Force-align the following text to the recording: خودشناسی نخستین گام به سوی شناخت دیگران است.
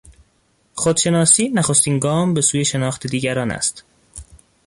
خودشناسی 0.73 1.49
نخستین 1.49 1.99
گام 1.99 2.33
به 2.33 2.41
سوی 2.41 2.65
شناخت 2.65 3.07
دیگران 3.07 3.51
است. 3.51 3.83